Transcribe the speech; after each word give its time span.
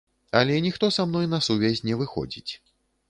Але 0.39 0.53
ніхто 0.65 0.89
са 0.95 1.05
мной 1.11 1.29
на 1.33 1.41
сувязь 1.49 1.85
не 1.91 1.99
выходзіць. 2.01 2.51